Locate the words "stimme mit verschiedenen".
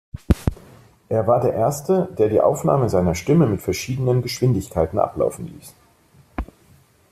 3.13-4.23